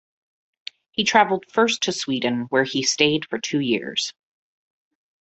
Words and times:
He 0.93 1.03
traveled 1.03 1.45
first 1.51 1.83
to 1.83 1.91
Sweden, 1.91 2.47
where 2.49 2.63
he 2.63 2.81
stayed 2.81 3.25
for 3.29 3.37
two 3.37 3.59
years. 3.59 4.13